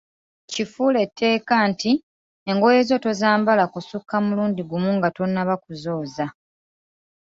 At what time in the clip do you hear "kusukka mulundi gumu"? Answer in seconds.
3.73-4.91